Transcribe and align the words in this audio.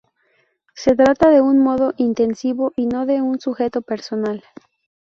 Se 0.73 0.95
trata 0.95 1.29
de 1.29 1.41
un 1.41 1.59
modo 1.59 1.93
intensivo 1.95 2.73
y 2.75 2.87
no 2.87 3.05
de 3.05 3.21
un 3.21 3.39
sujeto 3.39 3.83
personal. 3.83 4.43